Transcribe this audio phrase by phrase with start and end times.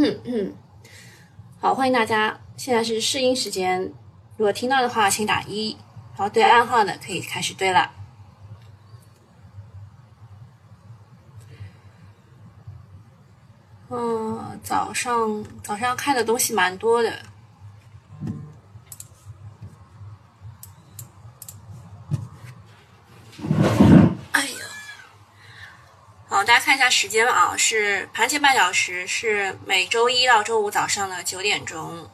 [0.00, 0.54] 嗯嗯，
[1.60, 3.92] 好，欢迎大家，现在是试音时间，
[4.36, 5.76] 如果听到的话，请打一，
[6.16, 7.90] 然后，对暗号的可以开始对了。
[13.90, 17.10] 嗯，早上早上看的东西蛮多的。
[24.30, 24.56] 哎呦，
[26.28, 32.08] 好，大家看一时间啊，是盘前半小时，是每周一到周五早上的九点钟。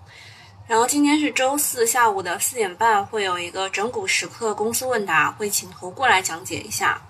[0.67, 7.01] 然后今天是周四下午的四点半，会有一个整股时刻公司问答，会请头过来讲解一下。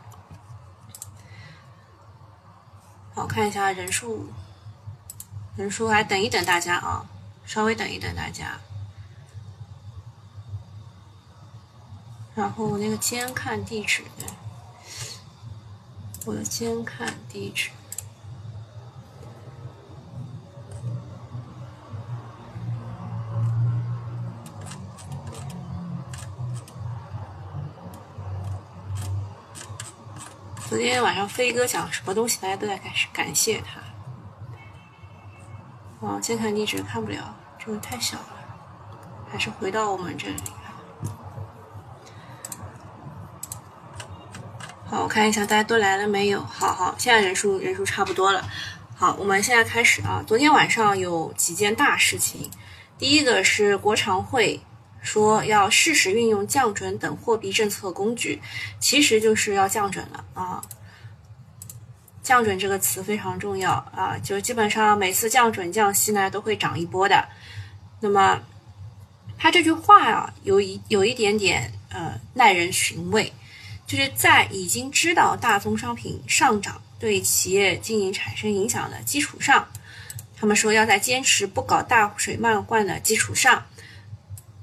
[3.14, 4.28] 好，看一下人数。
[5.56, 7.06] 人数还等一等大家啊，
[7.46, 8.58] 稍微等一等大家。
[12.34, 14.02] 然后那个监看地址，
[16.26, 17.70] 我的监看地址。
[30.66, 33.80] 昨天晚上飞哥讲什么东西，大家都在感感谢他。
[36.00, 38.26] 哦，监看地址看不了，这个太小了，
[39.30, 40.42] 还是回到我们这里。
[44.94, 46.40] 好，我看一下大家都来了没有？
[46.40, 48.48] 好好，现在人数人数差不多了。
[48.94, 50.22] 好，我们现在开始啊。
[50.24, 52.48] 昨天晚上有几件大事情，
[52.96, 54.60] 第一个是国常会
[55.02, 58.40] 说要适时运用降准等货币政策工具，
[58.78, 60.62] 其实就是要降准了啊。
[62.22, 67.26] 降准这个词非常重要啊，就基本上每次降准降息呢都会涨一波的。
[67.98, 68.40] 那么
[69.36, 73.32] 他这句话啊，有一有一点点呃耐人寻味，
[73.94, 79.68] 就是在已经知道大宗商品上涨对企业经营产生影响的基础上，
[80.36, 83.64] 他们说要在坚持不搞大水漫灌的基础上，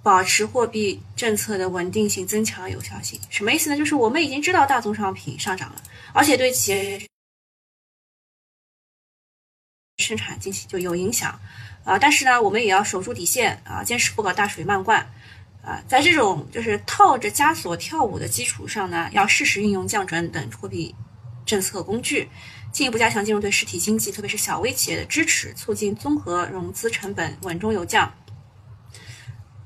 [0.03, 3.17] 保持货币政策的稳定性，增强有效性。
[3.29, 3.77] 什么意思呢？
[3.77, 7.01] 就是我们已经知道大宗商品上涨了，而且对企业。
[9.97, 11.39] 生产进行就有影响，
[11.85, 15.09] 啊，但是呢，我们也要守住底线啊，坚持不搞大水漫灌，
[15.63, 20.93] 啊，在这种就是套着枷锁跳舞的基础上呢，要适时运用降准等货币
[21.45, 22.27] 政策工具，
[22.71, 28.11] 进一步加强金融对实体经济，特别是小微企业的支持，促进综合融资成本稳中有降。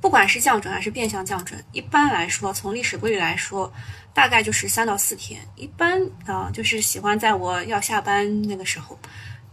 [0.02, 3.72] 不管是降准还是变相降准，一般来说，从历史规律来说，
[4.14, 9.00] 大概就是三到四天，一般啊，就是喜欢在我要下班那个时候。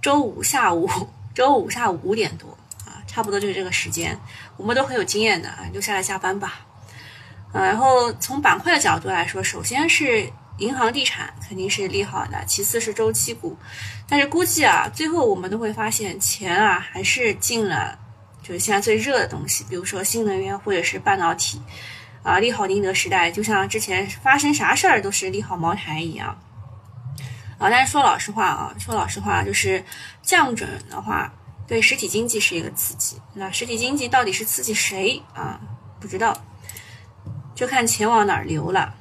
[0.02, 0.90] 周五下午，
[1.34, 2.58] 周五下午五点多，
[3.12, 4.18] 差不多就是这个时间，
[4.56, 6.60] 我们都很有经验的啊，就下来下班吧。
[7.52, 13.54] 呃，然后从板块的角度来说，首先是银行、地产肯定是利好的，其次是周期股，
[14.08, 17.98] 但是估计啊，最后我们都会发现钱啊还是进了，
[18.42, 21.60] 就是现在最热的东西，比如说新能源或者是半导体
[22.22, 26.38] 啊，利好宁德时代，就像之前发生啥事儿都是利好茅台一样。
[27.58, 29.84] 啊，但是说老实话啊，说老实话，就是
[30.22, 31.32] 降准的话，
[31.72, 33.16] 对实体经济是一个刺激。
[33.32, 35.58] 那实体经济到底是刺激谁啊？
[35.98, 36.36] 不知道，
[37.54, 38.94] 就看钱往哪儿流了。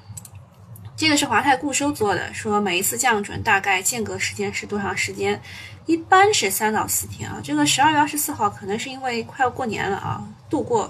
[0.96, 5.42] 这个是华泰固收做的，说每一次降准大概间隔时间是多长时间？
[5.86, 7.42] 一般是三到四天啊。
[7.44, 10.90] 这个十二月二十四号可能是因为快要过年了啊，度过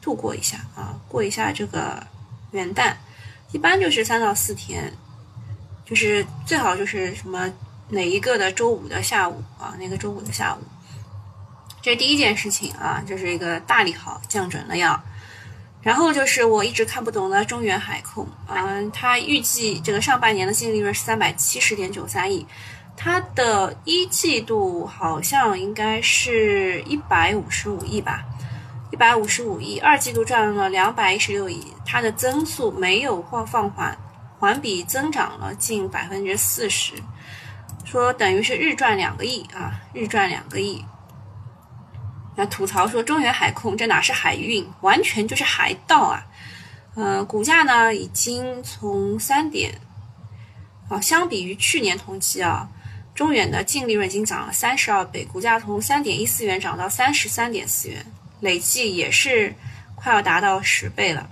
[0.00, 2.04] 度过一下啊，过一下这个
[2.50, 2.94] 元旦，
[3.52, 4.92] 一般就是三到四天。
[5.84, 7.48] 就是最好就是什么
[7.90, 10.58] 哪一个的周五的下午啊，哪个周五的下午，
[11.82, 14.98] 这是第一件事情啊，这是一个大利好降准了要。
[15.82, 22.46] 然后就是我一直看不懂的中远海控，嗯，它预计这个上半年的净利润是三百七十点九三亿，
[22.96, 28.24] 它的一季度好像应该是一百五十五亿吧，
[28.92, 33.98] 一百五十五亿，二季度赚了两百一十六亿，它的增速没有放放缓。
[34.38, 36.94] 环比增长了近百分之四十，
[37.84, 40.84] 说等于是日赚两个亿啊，日赚两个亿。
[42.34, 46.26] 那吐槽说中原海控这哪是海运，完全就是海盗啊！
[46.94, 49.80] 呃，股价呢已经从三点，
[50.88, 52.68] 啊，相比于去年同期啊，
[53.14, 58.04] 中远的净利润已经涨了三十二倍，股价从三点一四元涨到三十三点四元，
[58.40, 59.54] 累计也是
[59.94, 61.28] 快要达到十倍了。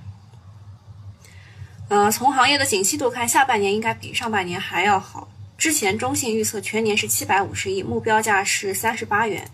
[1.88, 5.28] 呃，从行业的景气度看，下半年应该比上半年还要好。
[5.58, 9.50] 之前中信预测全年是七百五十亿，目标价是三十八元，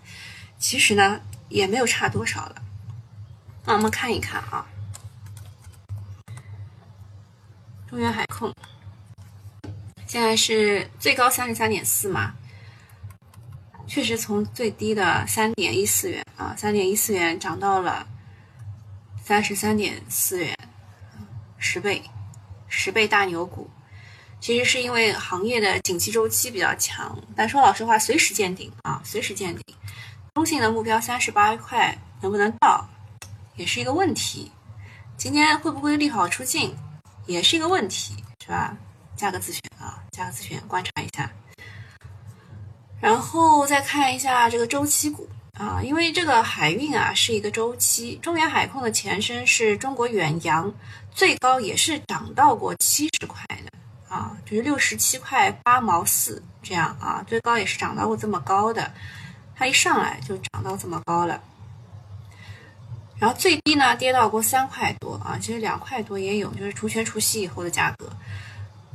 [0.58, 2.62] 其实呢也没有差多少了。
[3.64, 4.66] 那我们看一看啊，
[7.88, 8.54] 中原海控
[10.06, 12.34] 现在是最高三十三点四嘛，
[13.86, 18.06] 确实从最低的三点一四元啊，三点一四元涨到了
[19.24, 20.56] 三十三点四元，
[21.58, 22.02] 十倍，
[22.68, 23.68] 十倍大牛股。
[24.38, 29.74] 其实是因为行业的景气周期比较强，但说老实话，随时见顶啊，随时见顶。
[30.36, 32.86] 中性的目标三十八块能不能到，
[33.54, 34.52] 也是一个问题。
[35.16, 36.76] 今天会不会利好出尽，
[37.24, 38.76] 也是一个问题，是吧？
[39.16, 41.30] 加个自选啊，加个自选，观察一下。
[43.00, 50.70] 然后再看一下这个周期股啊，因为这个海运啊是一个周期，中远海控的前身是中国远洋，
[51.10, 53.72] 最高也是涨到过七十块的。
[54.14, 58.92] 啊，就是六十七块八毛四这样啊，最高也是涨到过这么高的，
[59.58, 61.42] 它一上来就涨到这么高了，
[63.18, 68.10] 然后最低呢跌到过三块多啊，其实两块多也有，就是除权除息以后的价格。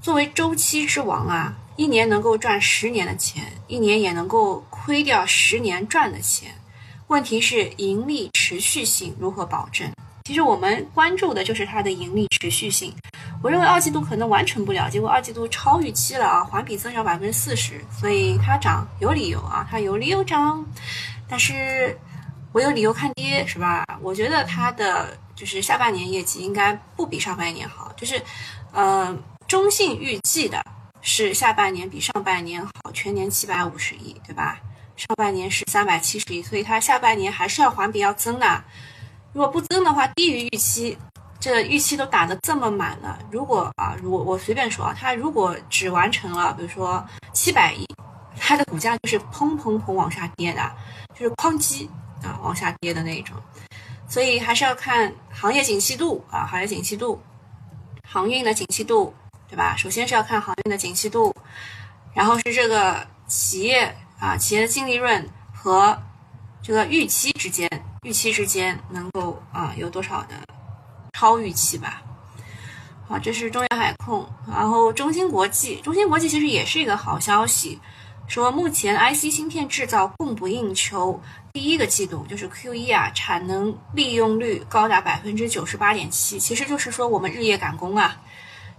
[0.04, 6.52] 作为周期之王啊，一年能够赚十年的钱，一年也能够亏掉十年赚的钱，
[7.08, 9.92] 问题是盈利持续性如何保证？
[10.24, 12.94] 其实我们关注的就是它的盈利持续性。
[13.44, 20.64] 我认为二季度可能完成不了，结果二季度超预期了啊，环比增长百分之四十，所以它涨有理由啊，它有理由涨。
[21.28, 21.98] 但是
[22.52, 23.84] 我有理由看跌，是吧？
[24.02, 28.22] 我觉得它的就是下半年业绩应该不比上半年好，就是
[28.72, 29.18] 呃
[29.48, 30.64] 中性预计的
[31.02, 34.60] 是下半年比上半年好，全年七百五十亿，对吧？
[34.96, 38.64] 上半年是三百七十亿，所以它下半年还是要环比要增的。
[39.34, 40.98] 如果不增的话，低于预期。
[41.40, 47.84] 这预期都打得这么满了，如果啊，如果我随便说啊，它如果只完成了，比如说七百亿，
[48.38, 50.72] 它的股价就是砰砰砰往下跌的，
[51.18, 51.88] 就是哐叽
[52.22, 53.36] 啊往下跌的那种。
[54.08, 57.20] 所以还是要看行业景气度啊，行业景气度，
[58.08, 59.12] 航运的景气度，
[59.50, 59.76] 对吧？
[59.76, 61.36] 首先是要看航运的景气度，
[62.14, 66.00] 然后是这个企业啊，企业的净利润和
[66.62, 67.68] 这个预期之间，
[68.04, 70.30] 预期之间能够啊有多少的。
[71.14, 72.02] 超预期吧，
[73.08, 77.80] 好，这是中远海控，然后中芯国际，中芯国际其实也是一个好消息，
[78.28, 81.22] 说目前 IC 芯片制造供不应求，
[81.54, 88.20] 第一个季度就是 Q 一啊，产能利用率高达百分之九十八点七，其实就是说我们日夜赶工啊。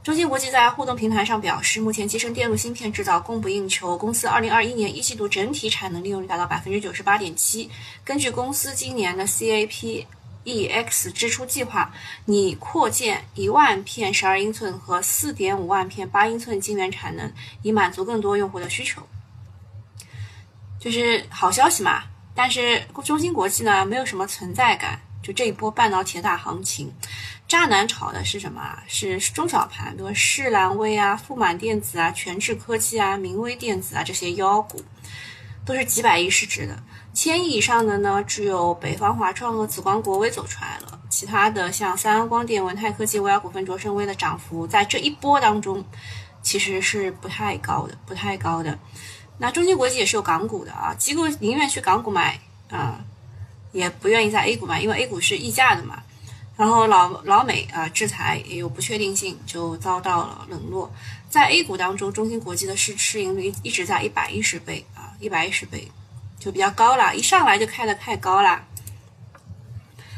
[0.03, 7.71] 中芯国际在互动平台上表示，目前集成电路芯片制造供不应求，公司二零二一年一季度整体产能利用率达到百分之九十八点七，
[8.05, 10.07] 根据公司今年的 CAP。
[10.45, 11.95] EX 支出计划，
[12.25, 17.33] 拟扩建一万片十二英寸和四点五万片八英寸晶圆产能，
[17.63, 19.01] 以满足更多用户的需求。
[20.81, 22.03] 就是好消息嘛。
[22.35, 25.01] 但是中芯国际呢，没有什么存在感。
[25.23, 26.93] 就这一波半导体的大行情，
[27.53, 28.83] 渣男炒的是什么啊？
[28.89, 34.83] 是中小盘，比如世兰微啊、富满电子啊、全智科技啊、明威电子啊这些妖股，
[35.67, 36.83] 都是几百亿市值的。
[37.13, 45.85] 千亿以上的呢，只有北方华创和紫光国微走出来了，其他的像三安光电、文泰科技、威尔股份、卓胜微的涨幅，在这一波当中，
[46.41, 48.79] 其实是不太高的，不太高的。
[49.37, 52.41] 那中芯国际也是有港股的啊，机构宁愿去港股买
[52.71, 52.99] 啊，
[53.73, 56.03] 也不愿意在 A 股买，因为 A 股是溢价的嘛。
[56.63, 60.89] 然后老老美啊，制裁也有不确定性，就遭到了冷落。
[61.29, 65.91] 在 A 股当中，中芯国际的市市盈率一直在一百一十倍啊，一百一十倍。
[66.39, 68.63] 就比较高了，一上来就开的太高了。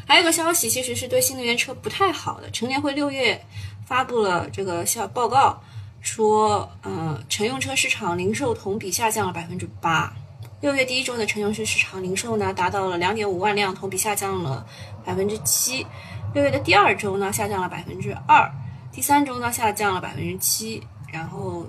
[0.06, 2.50] 还有个消息，其实是对新能源车不太好的。
[2.50, 3.42] 乘联会六月
[3.86, 5.58] 发布了这个小报告，
[6.02, 10.12] 说，呃，乘用车市场零售同比下降了百分之八。
[10.60, 14.66] 六月第一周的乘用车市场零售呢，达到了两点五万辆，同比下降了
[15.06, 15.86] 百分之七。
[16.34, 18.52] 六月的第二周呢，下降了百分之二。
[18.90, 20.82] 第三周呢，下降了百分之七。
[21.12, 21.64] 然后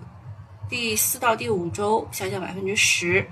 [0.67, 3.23] 第四到第五周下降百分之十。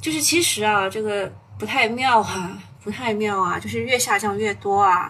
[0.00, 5.08] 就是其实啊，这个不太妙啊，不太妙啊，就是越下降越多啊。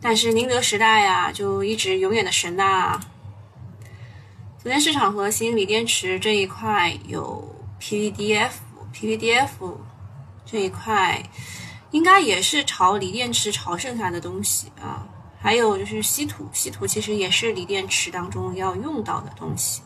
[0.00, 2.98] 但是宁德时代呀，就一直永远的神呐。
[4.58, 9.76] 昨天市场核心锂电池这一块有 PVDF，PVDF
[10.46, 11.22] 这一块
[11.90, 15.06] 应该也是朝锂电池朝剩下的东西啊。
[15.38, 19.82] 还有就是稀土，稀土其实也是锂电池当中要用到的东西。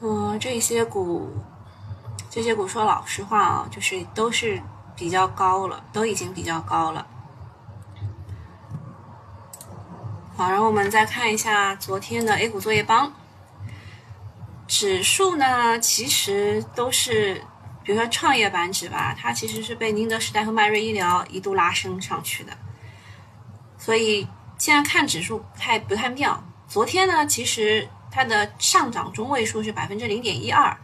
[0.00, 1.30] 嗯，这些股。
[2.34, 4.58] 这些股说老实话啊，就是都是
[4.96, 7.06] 比较高了，都已经比较高了。
[10.34, 13.12] 好，然后我们再看一下昨天的 A 股作业帮，
[14.66, 17.44] 指数呢其实都是，
[17.84, 22.52] 比如说创业板指吧，它其实是被宁德时代和迈瑞医疗一度拉升上去的，
[23.78, 24.26] 所以
[24.58, 26.42] 现在看指数不太不太妙。
[26.68, 30.76] 昨天呢，其实它的上涨中位数是百分之零点一二。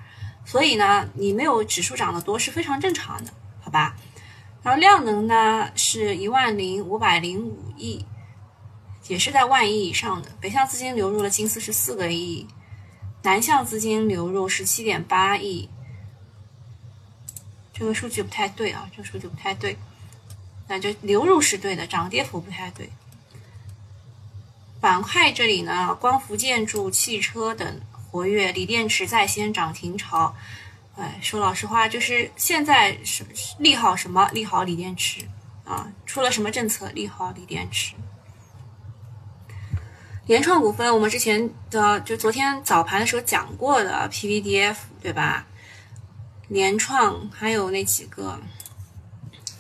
[0.45, 3.95] 所以呢，你没有指数涨得多是非常正常的，好吧？
[4.62, 8.02] 然后量能呢是一万零五百零五亿，
[9.09, 10.31] 也是在万亿以上的。
[10.40, 12.47] 北向资金流入了近四十四个亿，
[13.23, 15.69] 南向资金流入十七点八亿。
[17.78, 19.76] 这个数据不太对啊，这个数据不太对。
[20.66, 22.90] 那就流入是对的，涨跌幅不太对。
[24.80, 30.35] 板块这里呢，光伏、建筑、汽车等活跃，锂电池在先涨停潮。
[30.97, 33.25] 哎，说老实话，就是现在是
[33.58, 34.28] 利好什么？
[34.32, 35.23] 利好锂电池
[35.64, 35.90] 啊！
[36.06, 36.88] 出了什么政策？
[36.90, 37.94] 利好锂电池。
[40.26, 45.47] 联创股份，我们之前的就昨天早盘的时候讲过的 PVDF，对吧？
[46.49, 48.40] 联创还有那几个，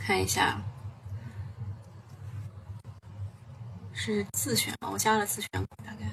[0.00, 0.60] 看一下。
[3.92, 4.72] 是自选？
[4.90, 6.06] 我加了自选股，大概。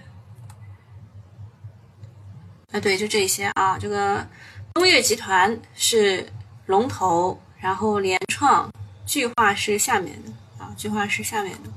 [2.72, 3.78] 啊，对，就这些啊。
[3.78, 4.28] 这个
[4.74, 6.28] 东岳集团是
[6.66, 8.70] 龙头，然后联创、
[9.06, 11.70] 聚化是下面的啊，聚化是下面的。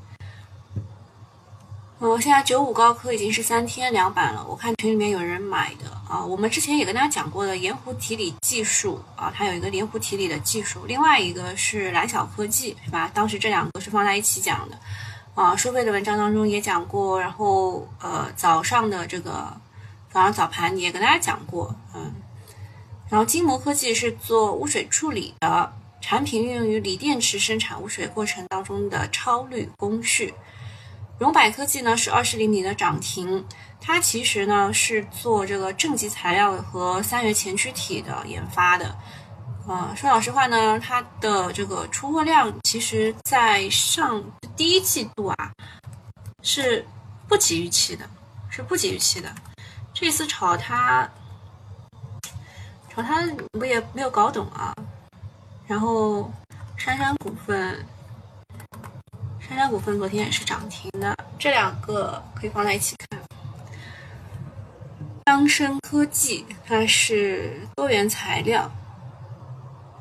[2.01, 6.25] 嗯，现在九五高科已经是三天两板了，我看群里面有人买的啊。
[6.25, 13.11] 我们之前也跟大家讲过的盐湖提锂技术啊，它有一个盐湖提锂的技术，另外一个是蓝晓科技，是吧？
[13.13, 14.79] 当时这两个是放在一起讲的。
[15.35, 19.53] 啊，收费的文章当中也讲过，然后呃早上的这个
[20.13, 22.13] 早上早盘也跟大家讲过，嗯，
[23.09, 30.33] 然后金模科技是做污水处理的产品，运用于锂电池生产污水过程当中的超滤工序。
[31.19, 33.45] 荣百科技呢是二十厘米的涨停，
[33.81, 38.97] 它其实呢是做这个正极材料和三元前驱体的研发的。
[39.67, 44.23] 啊，说老实话呢，它的这个出货量，其实在上
[44.57, 45.53] 第一季度啊，
[46.43, 46.87] 是
[47.29, 48.09] 不及预期的，
[48.49, 49.31] 是不及预期的。
[49.93, 51.07] 这次炒它，
[52.89, 53.29] 炒它
[53.61, 54.73] 我也没有搞懂啊。
[55.67, 56.33] 然后
[56.79, 57.85] 杉杉股份，
[59.49, 63.19] 杉杉股份昨天也是涨停的，这两个可以放在一起看。
[65.25, 68.71] 张生科技，它是多元材料。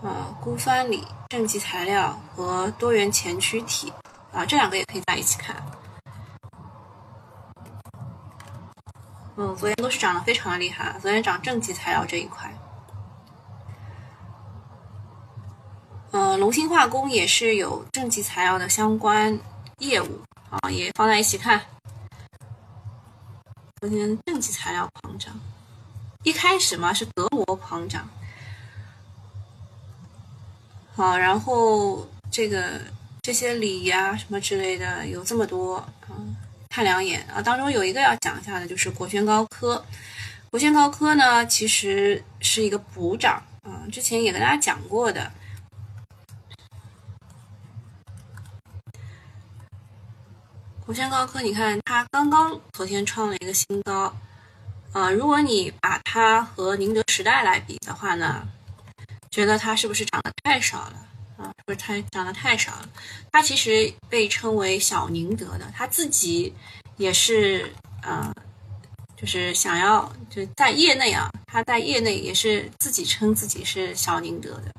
[0.01, 3.92] 呃，钴酸锂、正极材料和多元前驱体
[4.34, 5.56] 啊，这两个也可以在一起看。
[9.38, 12.54] 嗯，昨天都是涨得非常的厉害，昨天涨正极材料这一块。
[16.12, 19.38] 呃，龙芯化工也是有正极材料的相关
[19.80, 21.62] 业务啊，也放在一起看。
[23.82, 25.38] 昨天正极材料狂涨，
[26.24, 28.10] 一开始嘛是德膜狂涨。
[30.96, 32.82] 好，然后这个
[33.22, 36.16] 这些锂呀什么之类的有这么多啊，
[36.70, 37.42] 看两眼啊。
[37.42, 39.86] 当中有一个要讲一下的，就是国轩高科。
[40.50, 45.30] 国轩高科呢，其实是一个补涨啊，之前也跟大家讲过的。
[50.88, 54.10] 国轩高科，你看它刚刚昨天创了一个新高
[54.94, 55.12] 啊。
[55.12, 58.48] 如果你把它和宁德时代来比的话呢？
[59.29, 61.51] 觉得它是不是涨得太少了啊？
[61.58, 62.88] 是不是太涨得太少了？
[63.34, 66.53] 它其实被称为小宁德的，它自己
[66.96, 67.70] 也是
[68.01, 68.34] 呃，
[69.17, 74.74] 就是想要就在业内啊，它在业内也是自己称自己是小宁德的。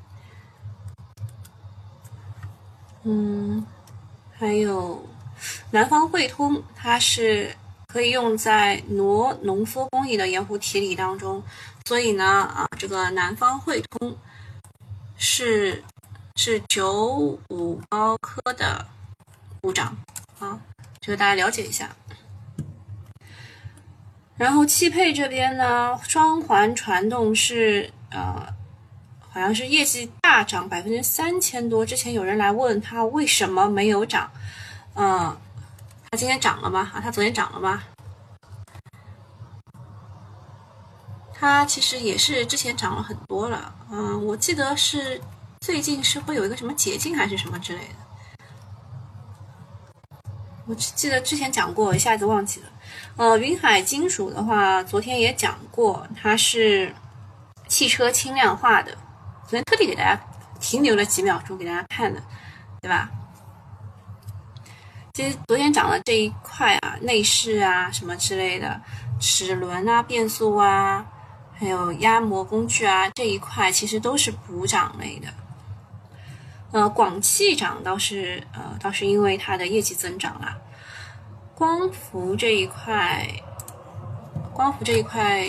[3.03, 3.63] 嗯，
[4.33, 5.07] 还有
[5.71, 7.55] 南方汇通，它是
[7.87, 11.43] 可以用在挪农夫工艺的盐湖提锂当中，
[11.85, 14.17] 所以呢啊，这个南方汇通。
[15.21, 15.83] 是
[16.37, 18.85] 是九五高科的
[19.59, 19.93] 股长
[20.39, 20.57] 啊，
[21.01, 21.93] 这个大家了解一下。
[24.37, 28.47] 然后汽配这边呢，双环传动是呃，
[29.19, 31.85] 好像是业绩大涨百分之三千多。
[31.85, 34.31] 之前有人来问他为什么没有涨，
[34.95, 35.37] 嗯，
[36.11, 36.91] 它今天涨了吗？
[36.93, 37.83] 啊，它昨天涨了吗？
[41.33, 45.21] 它其实也是之前涨了很多了，嗯，我记得是
[45.61, 47.95] 最近是会有一个什么解禁还是什么之类的，
[50.67, 52.67] 我记得之前讲过，一下子忘记了。
[53.15, 56.93] 呃，云海金属的话，昨天也讲过，它是
[57.69, 58.91] 汽车轻量化的，
[59.43, 60.21] 昨天特地给大家
[60.59, 62.21] 停留了几秒钟给大家看的，
[62.81, 63.09] 对吧？
[65.19, 68.79] 其实昨天讲的这一块啊，内饰啊什么之类的，
[69.19, 71.05] 齿轮啊、变速啊。
[71.51, 75.27] 还有压模工具啊这一块其实都是补涨类的，
[76.71, 80.57] 呃，广汽涨倒是呃倒是因为它的业绩增长了，
[81.53, 83.27] 光伏这一块，
[84.53, 85.45] 光伏这一块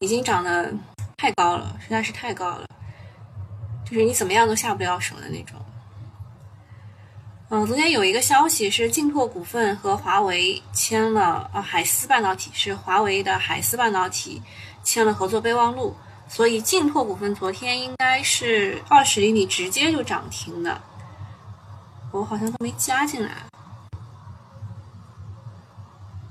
[0.00, 0.70] 已经涨得
[1.16, 2.66] 太高了，实在是太高了，
[3.82, 5.58] 就是你怎么样都下不了手的那种。
[7.48, 14.42] 嗯，昨天有一个消息是劲拓股份和华为签了，呃，海思半导体是华为的海思半导体
[14.82, 15.94] 签了合作备忘录，
[16.28, 20.82] 所以劲拓股份昨天应该是二十厘米直接就涨停的。
[22.10, 23.30] 我好像都没加进来。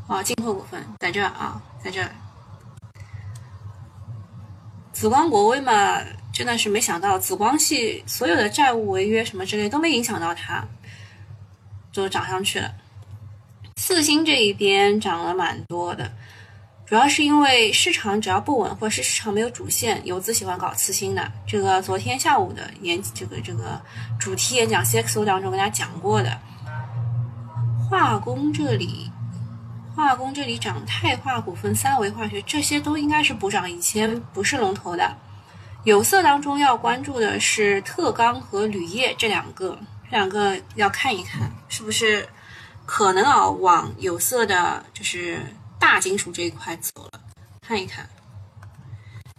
[0.07, 2.09] 啊，劲拓股份在这儿啊，在这儿。
[4.91, 6.01] 紫光国威嘛，
[6.33, 10.61] 真的是没想到，紫光系所有的债务违约什么之类都没影响到它。
[12.03, 12.73] 就涨上去了，
[13.77, 16.11] 四星这一边涨了蛮多的，
[16.85, 21.31] 主要是因为市场只要不稳，或是市场没有主线，游资喜欢搞次新的。
[21.47, 23.81] 这个昨天下午的演这个这个
[24.19, 26.37] 主题演讲 CXO 当中跟大家讲过的，
[27.89, 29.09] 化工这里，
[29.95, 35.15] 化工这里涨，泰化股份、三维化学这些都应该是补涨，以前不是龙头的。
[35.85, 39.77] 有色当中要关注的是特钢和铝业这两个。
[40.07, 42.25] 这两个要看一看，是不是
[42.85, 45.45] 可能啊往有色的，就是
[45.77, 47.19] 大金属这一块走了，
[47.59, 48.09] 看一看。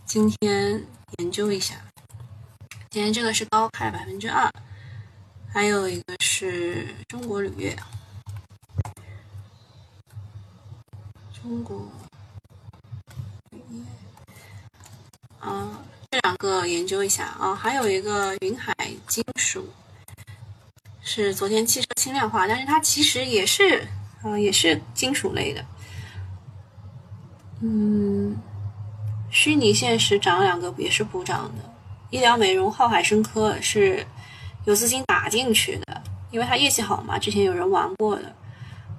[0.05, 0.85] 今天
[1.17, 1.77] 研究一下，
[2.91, 4.53] 今天这个是高开百分之二，
[5.51, 7.75] 还有一个是中国铝业，
[11.33, 11.91] 中国
[13.49, 13.83] 铝业，
[15.41, 18.75] 啊，这两个研究一下啊，还有一个云海
[19.07, 19.67] 金属。
[21.09, 23.87] 是昨天汽车轻量化，但是它其实也是，
[24.25, 25.65] 呃，也是金属类的。
[27.61, 28.37] 嗯，
[29.31, 31.73] 虚拟现实涨了两个也是补涨的。
[32.11, 34.05] 医疗美容浩海生科是
[34.65, 38.35] 有资金打进去的，因为它业绩好嘛，之前有人玩过的。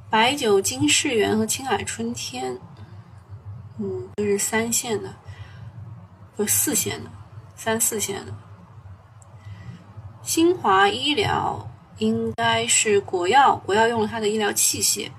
[0.10, 2.58] 白酒金世元和青海春天，
[3.80, 5.14] 嗯，都是三线的，
[6.38, 7.12] 不四线的，
[7.58, 8.34] 三四线的。
[10.24, 11.67] 新华医疗。
[12.00, 15.10] 应该是国药，国药用了它的医疗器械，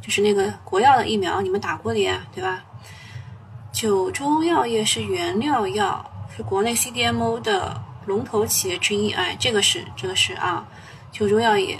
[0.00, 2.62] 就是那个国药的疫苗，你们打过的呀，对吧？
[3.72, 6.04] 九州药业是原料药，
[6.36, 10.66] 是国内 CDMO 的龙头企业之一，哎，这个是这个是啊，
[11.10, 11.78] 九州药业。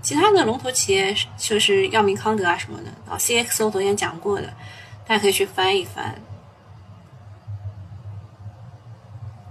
[0.00, 4.54] 其他的龙头企业就是药明康德啊什么的啊，CXO 昨天讲过的，
[5.04, 6.14] 大家可以去翻一翻。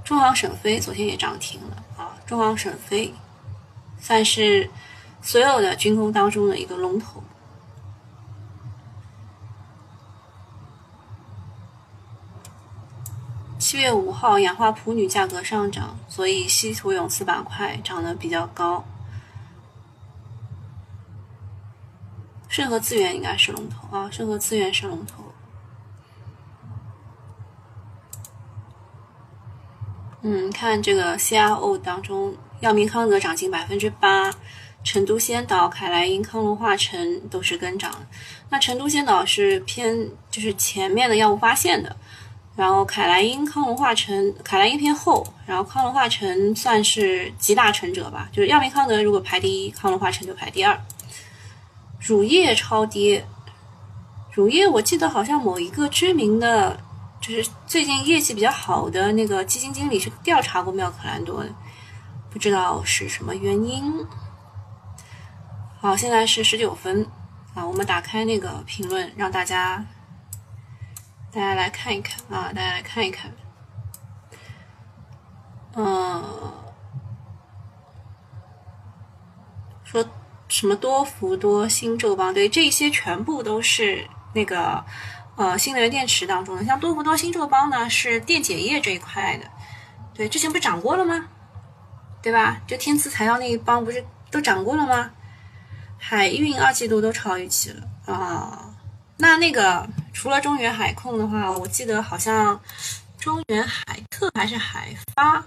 [0.06, 3.14] 中航沈飞昨天也涨停了啊，中航沈飞。
[4.06, 4.70] 算是
[5.20, 7.24] 所有的军工当中的一个龙头。
[13.58, 18.86] 七月五号，氧化钋铝价格上涨，所以稀土永磁板块涨得比较高。
[22.48, 25.24] 盛和资源应该是龙头啊，盛和资源是龙头。
[30.22, 32.38] 嗯，看这个 CRO 当中。
[32.62, 34.34] 药明康德涨近百分之八，
[34.84, 37.92] 成都先导、凯莱因、康龙化成都是跟涨。
[38.50, 41.96] 那成都先导是偏就是前面的药物发现的，
[42.56, 48.30] 然后凯莱因、康龙化成，凯莱因偏后，然后康龙化成算是集大成者吧。
[48.32, 50.80] 就是药明康德如果排第一，康龙化成就排第二。
[52.00, 53.26] 乳业超跌，
[54.32, 56.80] 乳业我记得好像某一个知名的，
[57.20, 61.50] 就是最近业绩比较好的那个基金经理是调查过妙可蓝多的。
[62.36, 64.06] 不知道是什么原因。
[65.80, 67.08] 好，现在是十九分
[67.54, 69.86] 啊，我们打开那个评论，让大家
[71.32, 73.32] 大家来看一看啊，大家来看一看。
[75.76, 76.22] 嗯，
[79.86, 80.06] 说
[80.50, 84.84] 什么多福多、新宙邦，对，这些全部都是那个
[85.38, 86.66] 呃新能源电池当中的。
[86.66, 89.46] 像多氟多、新宙邦呢，是电解液这一块的。
[90.14, 91.30] 对，之前不涨过了吗？
[92.26, 92.60] 对吧？
[92.66, 95.12] 就天赐材料那一帮不是都涨过了吗？
[96.00, 98.76] 海运二季度都超预期了啊！
[99.18, 102.60] 那那个除了中原海控的话，我记得好像
[103.20, 105.46] 中原海特还是海发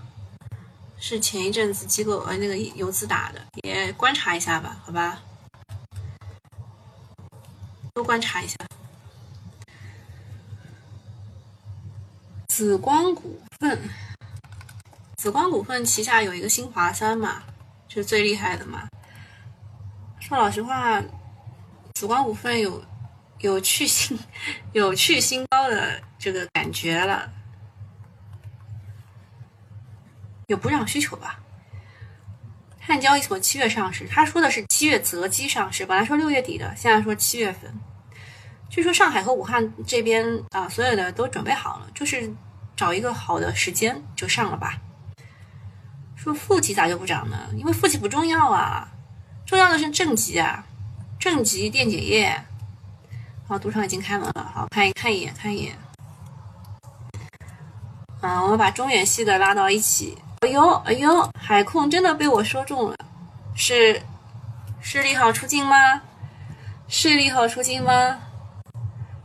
[1.00, 5.20] 是前一阵子机构呃那个游资打的，也观察一下吧，好吧？
[7.92, 8.54] 多观察一下。
[12.46, 13.80] 紫光股份。
[15.18, 17.42] 紫光股份旗下有一个新华三嘛，
[17.88, 18.86] 就是最厉害的嘛。
[20.20, 21.02] 说老实话，
[21.94, 22.80] 紫光股份有
[23.40, 24.16] 有去新
[24.70, 27.28] 有去新高的这个感觉了，
[30.46, 31.40] 有补涨需求吧？
[32.78, 37.74] 汉交易所七月上市，他说的是七月择机上市，本来说六月底的，现在说七月份。
[38.70, 42.32] 据说上海和武汉这边啊，所有的都准备好了，就是
[42.76, 44.80] 找一个好的时间就上了吧。
[46.18, 47.38] 说负极咋就不涨呢？
[47.54, 48.88] 因为负极不重要啊，
[49.46, 50.64] 重要的是正极啊，
[51.16, 52.44] 正极电解液。
[53.46, 55.78] 好，赌场已经开门了，好看一看一眼，看一眼。
[58.20, 60.18] 啊，我们把中远系的拉到一起。
[60.40, 62.96] 哎呦，哎呦，海控真的被我说中了，
[63.54, 64.02] 是
[64.80, 66.02] 是利好出境吗？
[66.88, 68.18] 是利好出境吗？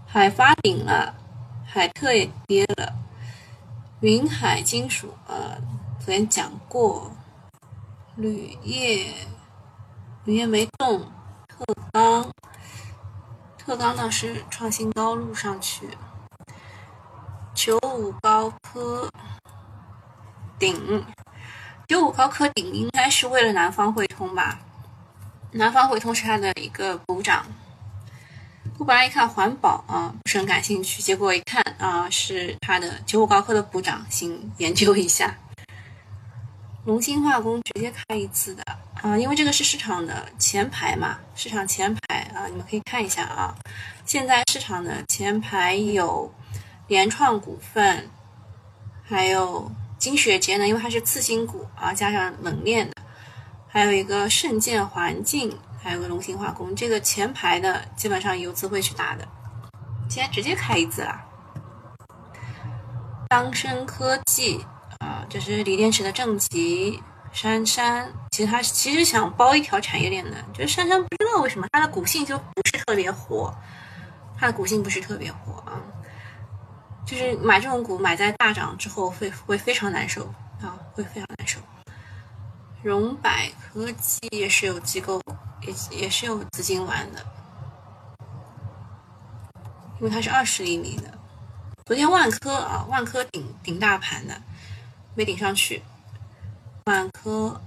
[0.05, 1.15] 海发顶了，
[1.65, 2.93] 海特也跌了，
[4.01, 5.57] 云海金属啊，
[6.05, 7.09] 昨天讲过，
[8.17, 9.05] 铝业，
[10.25, 11.09] 铝业没动，
[11.47, 12.29] 特钢，
[13.57, 15.87] 特钢倒是创新高路上去，
[17.55, 19.09] 九五高科。
[20.59, 21.05] 顶
[21.87, 24.59] 九五高科顶应该是为了南方汇通吧？
[25.51, 27.45] 南方汇通是它的一个补涨。
[28.77, 35.33] 我本来一看环保啊，不是很感兴趣，结果一看啊，是它的九五高科的补涨，行，研究一下。
[36.85, 38.63] 龙芯化工直接开一次的
[39.01, 43.55] 啊，因为这个是市场的前排嘛，市场前排啊，你们可以看一下啊。
[44.05, 46.33] 现在市场的前排有
[46.87, 48.09] 联创股份，
[49.03, 49.71] 还有。
[49.99, 52.95] 金雪节呢，因为它是次新股啊，加上冷链的，
[53.69, 59.25] 还有一个盛建环境，还有个龙芯化工，这个前排的基本上游资会去打的。
[60.09, 61.23] 今天直接开一次啦。
[63.29, 64.59] 当升科技
[65.33, 67.01] 就，是锂电池的正极。
[67.31, 73.51] 珊珊，其实它其实想包一条产业链的，就是珊珊不知道为什么它的股性就不是特别火，
[74.37, 75.81] 它的股性不是特别火啊。
[77.07, 80.27] 就是买这种股，买在大涨之后会会非常难受
[80.61, 81.59] 啊，会非常难受。
[82.83, 85.19] 荣百科技也是有机构，
[85.61, 87.25] 也也是有资金玩的，
[89.99, 91.11] 因为它是二十厘米的。
[91.85, 94.39] 昨天万科啊，万科顶顶大盘的，
[95.15, 95.81] 没顶上去。
[96.85, 97.61] 万科，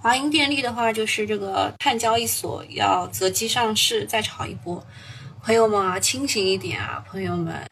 [0.00, 4.84] 华银电力的话，就是这个碳交易所要择机上市，再炒一波。
[5.42, 7.68] 朋友们啊，清醒一点啊，朋友们。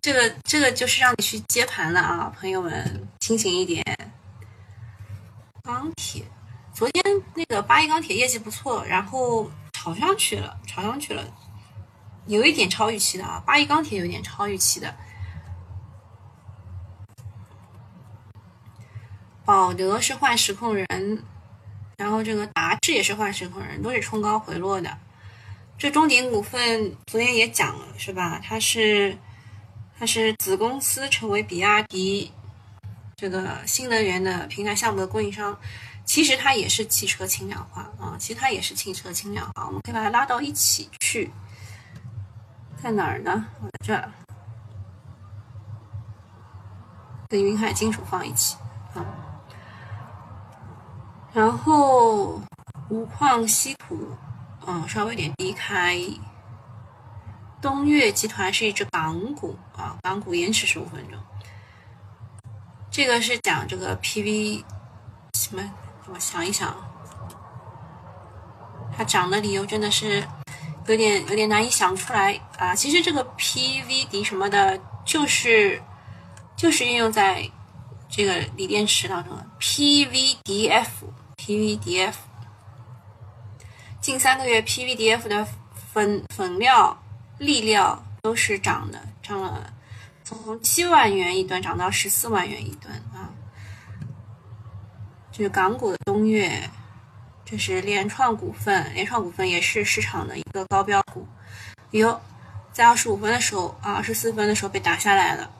[0.00, 3.82] 这个这个就是让你去接盘了啊，朋友们清醒一点。
[5.62, 6.22] 钢铁，
[6.72, 7.04] 昨天
[7.34, 11.24] 那个八一钢铁业绩不错，然后炒上去了，炒上去了，
[12.26, 14.94] 有一点超预期的啊，八一钢铁有点超预期的。
[19.46, 21.22] 宝德是换时控人，
[21.96, 24.98] 然后这个达志也是换时控人，都是冲高回落的。
[25.78, 28.38] 这中鼎股份昨天也讲了是吧？
[28.44, 29.16] 它是。
[29.98, 32.30] 它是子公司成为比亚迪
[33.16, 35.58] 这个新能源的平台项目的供应商，
[36.04, 41.32] 其实它也是汽车轻量化啊，其实它也是汽车轻量化，我们可以把它拉到一起去，
[42.82, 43.46] 在哪儿呢？
[43.62, 44.12] 我在这儿，
[47.30, 48.54] 跟云海金属放一起
[48.92, 49.00] 啊，
[51.36, 52.40] 然后
[52.88, 54.08] 五矿稀土，
[54.66, 56.00] 嗯，稍微有点低开。
[57.60, 61.18] 东岳集团是一只港股啊，港股延迟十五分钟。
[62.90, 64.64] 这个是讲这个 PV
[65.34, 65.62] 什么？
[66.10, 66.74] 我想一想，
[68.96, 70.26] 它涨的理由真的是
[70.86, 72.74] 有点有点难以想出来啊。
[72.74, 75.82] 其实这个 PVD 什么的，就是
[76.56, 77.46] 就是运用在
[78.08, 82.14] 这个锂电池当中的 P V D F Pvdf。
[84.00, 85.46] 近三个月 PVDF 的
[85.92, 86.96] 粉粉料。
[87.38, 89.70] 粒料都是涨的，涨了
[90.24, 93.28] 从七万元一吨涨到十四万元一吨啊！
[95.30, 96.70] 这是港股的东岳，
[97.44, 101.28] 这是联创股份，联创股份也是市场的一个高标股。
[101.90, 102.18] 哟，
[102.72, 105.50] 在二十五分的时候啊，二十四分的时候被打下来了。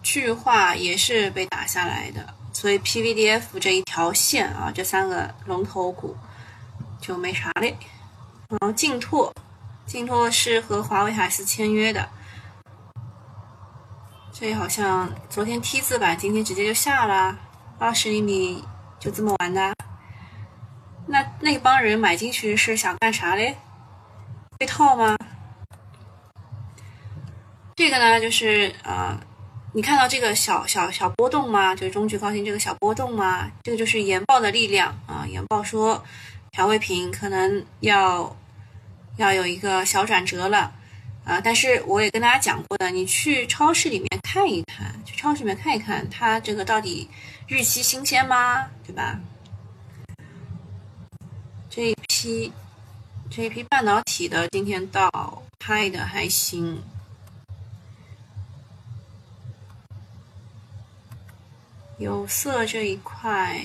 [0.00, 6.16] 巨化也是被打下来的，所以 PVDF 这一条线啊，这三个龙头股
[6.98, 7.76] 就没啥嘞。
[8.48, 9.30] 然后劲拓。
[9.86, 12.08] 信托是和华为海思签约的，
[14.32, 17.38] 这好像昨天 T 字板，今天直接就下了，
[17.78, 18.64] 二十厘米
[18.98, 19.74] 就这么玩的。
[21.06, 23.56] 那那帮人买进去是想干啥嘞？
[24.58, 25.14] 被套吗？
[27.76, 29.16] 这个呢，就是呃，
[29.76, 31.74] 你看到这个小小小波动吗？
[31.74, 33.52] 就是中距高新这个小波动吗？
[33.62, 35.26] 这个就是研报的力量啊！
[35.28, 36.02] 研报说
[36.50, 38.34] 调味品可能要。
[39.18, 40.70] 要有一个小转折了，
[41.24, 41.40] 啊！
[41.40, 47.08] 但是我也跟大家讲过的，你去超市里面看一看，去超市里面看一看，它这个到底
[47.48, 48.66] 日期新鲜吗？
[48.86, 49.18] 对吧？
[51.70, 52.52] 这一批
[53.30, 56.78] 这一批半导体的今天到拍的还行。
[61.98, 63.58] 有色这一块，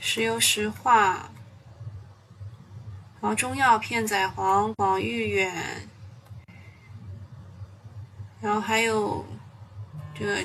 [0.00, 1.30] 石油石化，
[3.20, 5.88] 然后中药片仔癀、广誉远，
[8.40, 9.24] 然后还有
[10.18, 10.44] 这个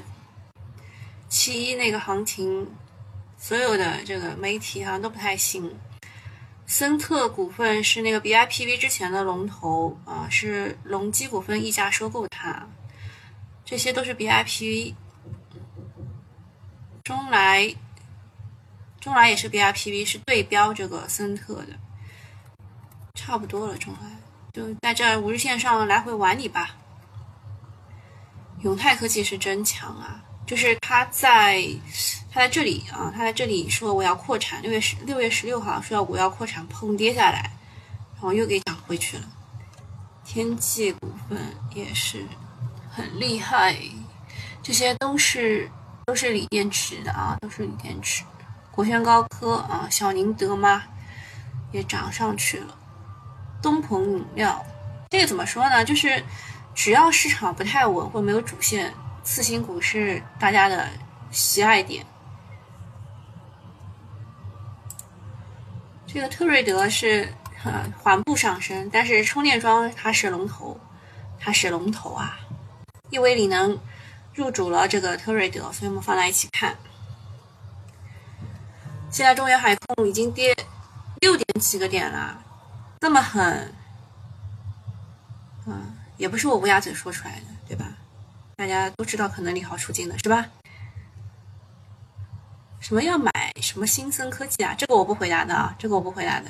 [1.28, 2.68] 七一那个行情，
[3.40, 5.76] 所有的这个媒体好像都不太行。
[6.68, 12.68] 森特股份是那个 BIPV 之前的龙头啊，是隆基股份溢价收购它。
[13.72, 14.94] 这些都是 BIPV，
[17.06, 17.74] 中来，
[19.00, 21.80] 中来也是 BIPV，是对标这个森特的，
[23.16, 23.78] 差不多了。
[23.78, 24.10] 中来
[24.52, 26.76] 就在这五日线上来回玩你吧。
[28.60, 31.66] 永泰科技是真强啊，就是它在
[32.30, 37.50] 它在这里啊，它在这里说我要扩产，六月十六月十六号说要我要扩产，砰跌下来，
[38.16, 39.24] 然后又给涨回去了。
[40.26, 41.40] 天际股份
[41.74, 42.26] 也是。
[42.94, 43.76] 很厉害，
[44.62, 45.72] 这些都是
[46.06, 48.24] 都是锂电池的啊，都是锂电池。
[48.70, 50.84] 国轩高科啊，小宁德嘛
[51.72, 52.78] 也涨上去了。
[53.62, 54.66] 东鹏饮料
[55.10, 55.86] 这个怎么说呢？
[55.86, 56.22] 就是
[56.76, 60.88] 只要市场不太稳或没有主线，次新股是大家的
[61.32, 62.06] 喜爱点。
[66.08, 70.78] 这个特瑞德是呃缓步上升，但是充电桩它是龙头，
[71.40, 72.38] 它是龙头啊。
[73.12, 73.78] 亿威锂能
[74.34, 76.76] 入主了这个特瑞德，所以我们放在一起看。
[79.12, 80.56] 现在中原海控已经跌
[81.20, 82.42] 六点几个点了，
[83.02, 83.76] 这么狠，
[85.68, 87.86] 嗯，也不是我乌鸦嘴说出来的，对吧？
[88.56, 90.46] 大家都知道可能利好出尽的是吧？
[92.80, 94.74] 什么要买什么新森科技啊？
[94.78, 96.50] 这个我不回答的啊，这个我不回答的。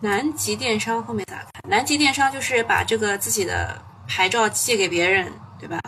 [0.00, 1.70] 南极电商后面咋看？
[1.70, 3.80] 南极电商就是把这个自己的。
[4.14, 5.80] 牌照借给别人，对吧？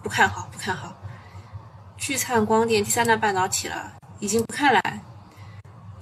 [0.00, 0.94] 不看好，不看好。
[1.96, 4.80] 聚灿光电第三代半导体了，已经不看了。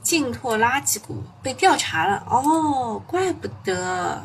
[0.03, 4.22] 劲拓垃圾股被调查了，哦，怪不得。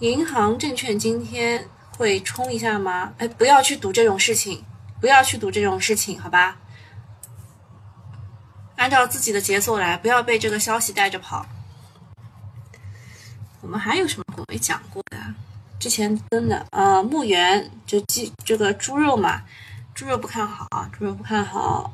[0.00, 3.12] 银行证券今天会冲一下吗？
[3.18, 4.64] 哎，不要去赌这种事情，
[5.00, 6.56] 不要去赌这种事情，好吧？
[8.74, 11.46] 按照自己的节奏来，不要被这个消息带着跑。
[13.60, 15.16] 我们还有什么股没讲过的？
[15.84, 19.42] 之前跟的啊，牧原就鸡这个猪肉嘛，
[19.94, 21.92] 猪肉不看好啊，猪肉不看好。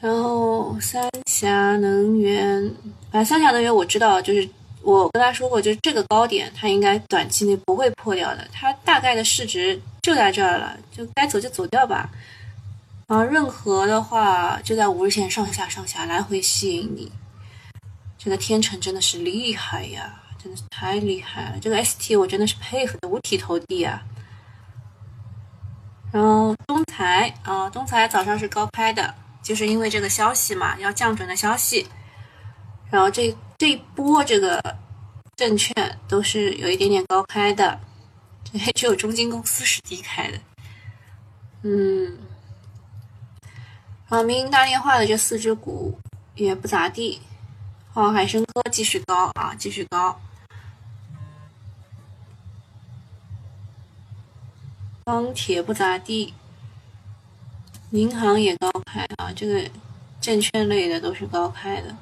[0.00, 2.74] 然后三峡能源，
[3.10, 4.48] 啊，三峡能源我知道，就是
[4.80, 12.08] 我跟他说过，就是这个高点它应该短期内不会破掉的，它大概的市值就在这儿了，就该走就走掉吧。
[13.08, 17.12] 啊，任何的话就在五日线上下上下来回吸引你，
[18.16, 20.21] 这个天成真的是厉害呀。
[20.42, 24.02] 真的是太厉害了，这个 ST 我真的是佩服的五体投地啊。
[26.10, 31.86] 然后东财啊，东财早上是高开的，就是因为这个消息嘛，要降准的消息。
[32.90, 34.60] 然后这这一波这个
[35.36, 37.78] 证券都是有一点点高开的，
[38.74, 40.38] 只有中金公司是低开的。
[41.62, 42.18] 嗯，
[44.08, 45.96] 然后民营大电话的这四只股
[46.34, 47.20] 也不咋地。
[47.94, 50.20] 好，海生科继续高啊，继续高。
[55.04, 56.32] 钢铁不咋地，
[57.90, 59.68] 银行也高开啊，这个
[60.20, 61.94] 证券类的都是高开的。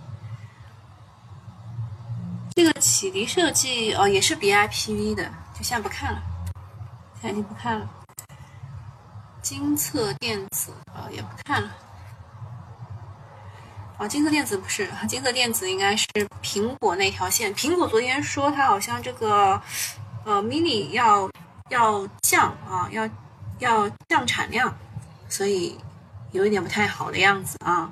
[2.55, 5.25] 这个启迪设计哦，也是 BIPV 的，
[5.59, 6.23] 就先不看了，
[7.15, 7.89] 现在已经不看了。
[9.41, 11.71] 金策电子啊，也不看了。
[13.97, 16.07] 啊，金策电子不是，金策电子应该是
[16.43, 17.55] 苹果那条线。
[17.55, 19.59] 苹果昨天说它好像这个
[20.27, 21.31] 呃 mini 要。
[21.71, 23.09] 要降啊，要
[23.61, 24.77] 要降产量，
[25.29, 25.79] 所以
[26.33, 27.91] 有一点不太好的样子啊。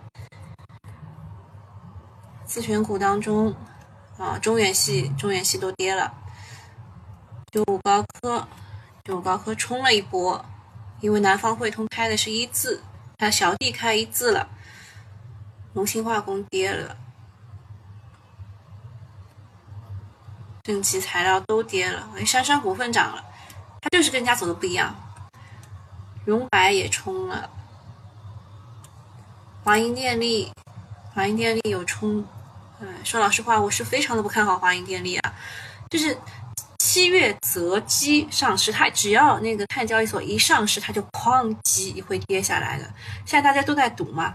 [2.44, 3.54] 自选股当中
[4.18, 6.12] 啊，中远系、中远系都跌了。
[7.52, 8.46] 九五高科，
[9.04, 10.44] 九五高科冲了一波，
[11.00, 12.82] 因为南方汇通开的是一字，
[13.16, 14.48] 它小弟开一字了。
[15.74, 16.96] 龙芯化工跌了，
[20.64, 23.24] 正极材料都跌了，哎，杉杉股份涨了。
[23.80, 24.94] 它就是跟人家走的不一样，
[26.24, 27.48] 荣白也冲了，
[29.62, 30.52] 华银电力，
[31.14, 32.24] 华银电力有冲，
[32.80, 35.34] 嗯，说老实话，我是非常的不看好华银电力啊，
[35.90, 36.18] 就是
[36.78, 42.84] 七月择机上市，它只要那个碳交易所一上市，它就哐叽会跌下来的。
[43.24, 44.34] 现在大家都在赌嘛，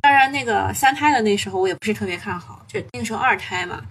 [0.00, 3.82] 当然，那个三胎的那时候我也不是特别看好，就那个时候二胎嘛。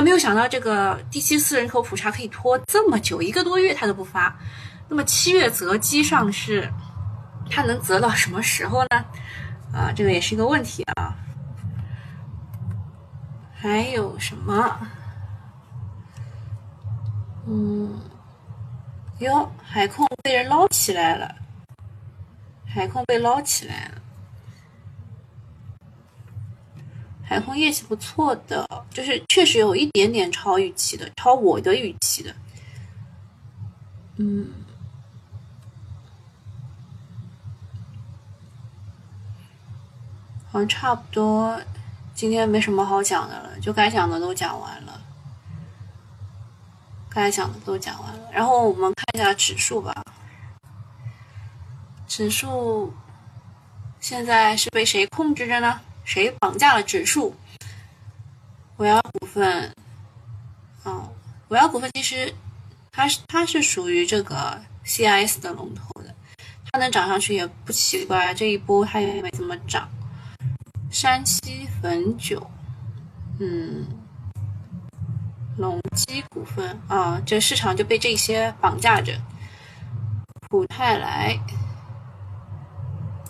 [0.00, 4.36] 没有想到这个第七次人口普查可以拖这么久，一个多月他都不发。
[4.88, 6.70] 那么七月择机上市，
[7.50, 9.04] 他能择到什么时候呢？
[9.72, 11.14] 啊，这个也是一个问题啊。
[13.54, 14.78] 还有什么？
[17.46, 18.00] 嗯，
[19.18, 21.34] 哟，海控被人捞起来了，
[22.66, 24.00] 海控被捞起来了。
[27.30, 32.34] 海空业绩不错的，就是确实有一点点超预期的，超我的预期的。
[34.16, 34.50] 嗯，
[40.50, 41.56] 好像差不多，
[42.12, 45.00] 今天没什么好讲的了，就该讲的都讲完了，
[47.08, 48.28] 该讲的都讲完了。
[48.32, 49.94] 然后我们看一下指数吧，
[52.08, 52.92] 指数
[54.00, 55.80] 现在是被谁控制着呢？
[56.10, 57.32] 谁绑架了指数？
[58.78, 59.72] 维尔股份，
[60.84, 61.08] 嗯，
[61.50, 62.34] 维尔股份其实
[62.90, 66.12] 它是它是属于这个 CIS 的龙头的，
[66.72, 68.34] 它能涨上去也不奇怪。
[68.34, 69.88] 这一波它也没怎么涨。
[70.90, 72.50] 山西汾酒，
[73.38, 73.86] 嗯，
[75.58, 79.16] 隆基股份啊，这市场就被这些绑架着。
[80.48, 81.38] 普泰来，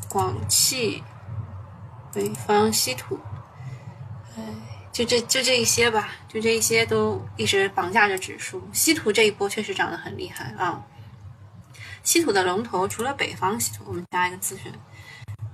[0.09, 1.05] 广汽。
[2.13, 3.19] 北方稀土，
[4.37, 4.43] 哎，
[4.93, 8.63] 就这就这一些吧，就这一些都一直绑架着指数。
[8.73, 10.83] 稀土这一波确实涨得很厉害啊！
[12.03, 14.73] 稀土的龙头除了北方稀土，我们加一个自选，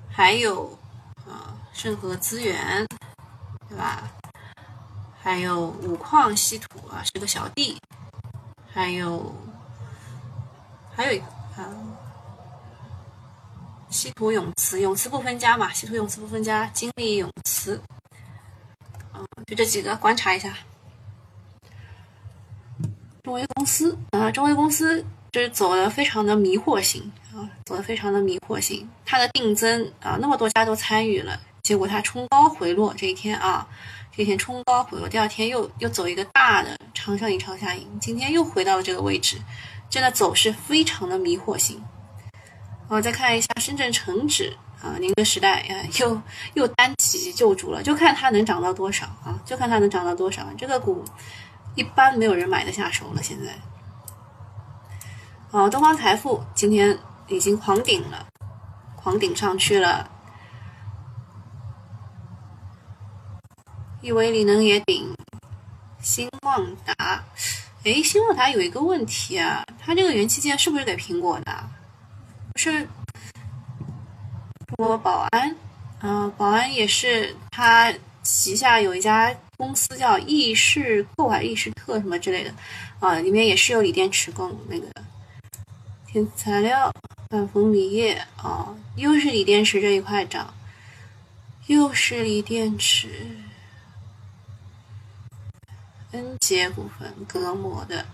[0.08, 0.78] 还有
[1.26, 2.86] 啊盛和资源，
[3.68, 4.08] 对吧？
[5.20, 7.76] 还有五矿稀土啊是个小弟，
[8.72, 9.34] 还有
[10.94, 11.24] 还有一个
[11.56, 11.95] 啊。
[13.90, 15.72] 稀土永磁，永磁不分家嘛？
[15.72, 17.80] 稀土永磁不分家，金利永磁，
[19.14, 20.56] 嗯，就这几个，观察一下。
[23.22, 28.88] 中微公司啊，中微公司就是走的非常的迷惑性啊，走的非常的迷惑性。
[29.04, 33.66] 它的定增啊，那么多家都参与了，结果它冲高回落这一天啊，
[34.14, 39.36] 这一天冲高回落，第二天又又走一个大的长上影长下影，今天又回到了这个位置，
[39.90, 41.82] 真的走势非常的迷惑性。
[42.88, 46.22] 我再看一下深圳成指啊，宁德时代啊，又
[46.54, 50.46] 又单起救主了，就看它能涨到多少啊，就看它能涨到多少。
[50.56, 51.04] 这个股
[51.74, 53.52] 一般没有人买得下手了，现在。
[55.50, 56.96] 啊，东方财富今天
[57.26, 58.26] 已经狂顶了，
[58.94, 60.08] 狂顶上去了。
[64.00, 65.12] 亿维锂能也顶，
[66.00, 67.24] 新旺达，
[67.82, 71.70] 哎，新旺达有一个问题啊，它这个元器件是不是给苹果的？
[72.56, 72.88] 是
[74.66, 75.54] 中国宝安，
[76.00, 77.92] 嗯，保安也是他
[78.22, 82.52] 旗下有一家公司叫易仕购还是易仕特什么之类的，
[82.98, 84.86] 啊，里面也是有锂电池供那个
[86.06, 86.90] 天赐材料、
[87.30, 90.52] 万丰锂业啊，又是锂电池这一块涨，
[91.66, 93.08] 又是锂电池，
[96.12, 98.06] 恩捷股份隔膜的。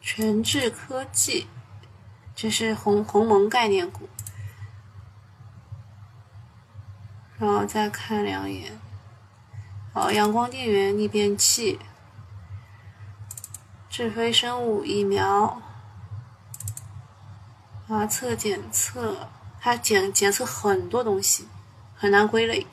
[0.00, 1.46] 全智科技，
[2.34, 4.08] 这是鸿鸿蒙概念股，
[7.38, 8.78] 然后再看两眼，
[9.92, 11.78] 哦，阳光电源逆变器，
[13.88, 15.60] 智飞生物疫苗，
[17.88, 19.28] 啊，测检测，
[19.60, 21.46] 它检检测很多东西，
[21.94, 22.66] 很难归类。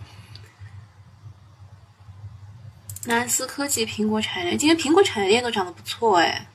[3.05, 6.47] 南思科技、苹果产业链，今天苹果产业链都涨得不错哎。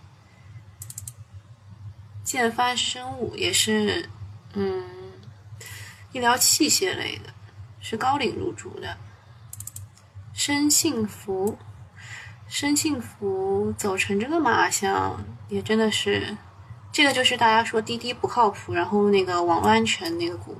[2.33, 4.09] 建发生物也是，
[4.55, 4.83] 嗯，
[6.13, 7.31] 医疗器械类的，
[7.79, 8.97] 是高瓴入驻的。
[10.33, 11.59] 生幸福，
[12.49, 16.35] 生幸福走成这个马相，也真的是，
[16.91, 20.57] 这个就是大家说滴滴不靠谱，然后那个网络安全那个股。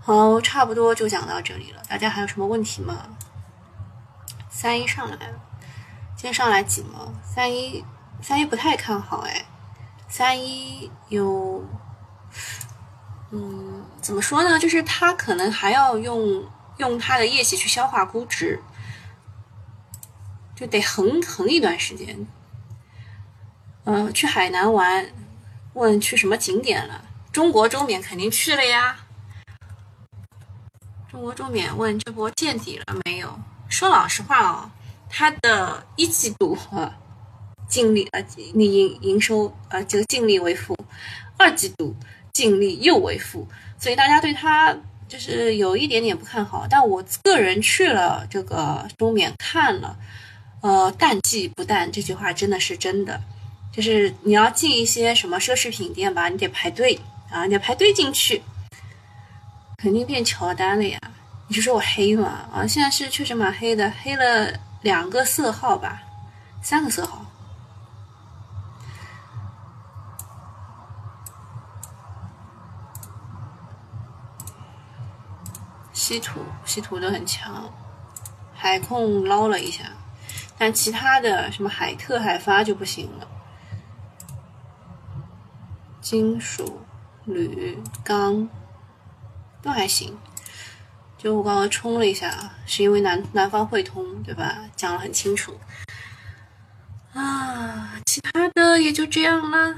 [0.00, 3.06] 好，差不多就讲到这里了，大家还有什么问题吗？
[4.48, 5.40] 三一上来了，
[6.16, 7.12] 今天上来几毛？
[7.22, 7.84] 三一，
[8.20, 9.44] 三一不太看好哎。
[10.10, 11.64] 三一有，
[13.30, 14.58] 嗯，怎么说呢？
[14.58, 16.44] 就是他可能还要用
[16.78, 18.60] 用他的业绩去消化估值，
[20.56, 22.26] 就得横横一段时间。
[23.84, 25.06] 嗯，去海南玩，
[25.74, 27.04] 问去什么景点了？
[27.32, 28.96] 中国周免肯定去了呀。
[31.08, 33.38] 中国周免问这波见底了没有？
[33.68, 34.70] 说老实话哦，
[35.08, 36.98] 它的一季度啊。
[37.70, 38.20] 净利啊，
[38.52, 40.76] 你营营收啊，这个净利为负，
[41.38, 41.94] 二季度
[42.32, 43.46] 净利又为负，
[43.78, 44.76] 所以大家对它
[45.08, 46.66] 就是有一点点不看好。
[46.68, 49.96] 但我个人去了这个中缅看了，
[50.60, 53.20] 呃，淡季不淡这句话真的是真的，
[53.72, 56.98] 就是你要进一些什么奢侈品店吧，你得排队
[57.30, 58.42] 啊，你得排队进去，
[59.78, 60.98] 肯定变乔丹了呀。
[61.46, 62.48] 你是说我黑吗？
[62.52, 64.52] 啊，现在是确实蛮黑的，黑了
[64.82, 66.02] 两个色号吧，
[66.62, 67.24] 三个色号。
[76.00, 77.70] 稀土，稀土都很强，
[78.54, 79.84] 海控捞了一下，
[80.56, 83.28] 但其他的什么海特、海发就不行了。
[86.00, 86.80] 金属、
[87.26, 88.48] 铝、钢
[89.60, 90.16] 都还行。
[91.18, 94.56] 就我刚刚冲了一下，是因为南南方汇通对吧？
[94.74, 95.54] 讲了很清楚
[97.12, 99.74] 啊，其他的也就这样了，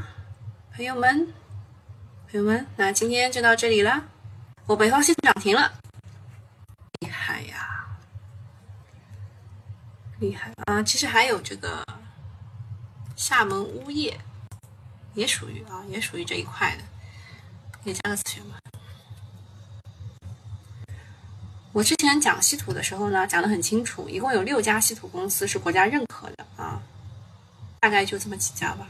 [0.76, 1.26] 朋友们，
[2.30, 4.04] 朋友们，那今天就到这里啦。
[4.66, 5.72] 我北方系统涨停了，
[10.22, 10.80] 厉害啊！
[10.84, 11.84] 其实还有这个
[13.16, 14.16] 厦门钨业，
[15.14, 16.84] 也属于啊，也属于这一块的，
[17.82, 18.56] 也加个词权吧。
[21.72, 26.80] 我之前讲稀土的时候呢，讲的很清楚，一共有六家稀土公司是国家认可的啊，
[27.80, 28.86] 大概就这么几家吧。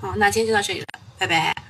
[0.00, 0.86] 好，那今天就到这里了，
[1.16, 1.69] 拜拜。